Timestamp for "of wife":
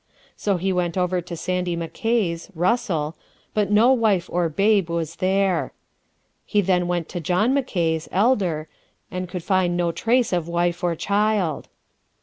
10.33-10.83